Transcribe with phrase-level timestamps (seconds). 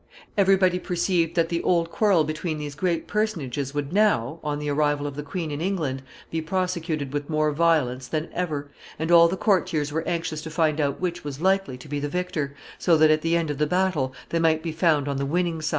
[0.35, 4.67] Every body perceived that the old quarrel between these great personages would now, on the
[4.67, 9.27] arrival of the queen in England, be prosecuted with more violence than ever, and all
[9.27, 12.97] the courtiers were anxious to find out which was likely to be the victor, so
[12.97, 15.69] that, at the end of the battle, they might be found on the winning side.